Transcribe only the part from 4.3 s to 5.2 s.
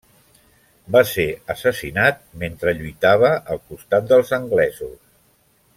anglesos.